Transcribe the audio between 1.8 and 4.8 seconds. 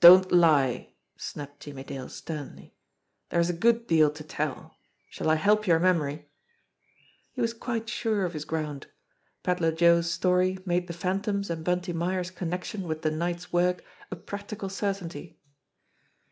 Dale sternly. "There is a good deal to tell!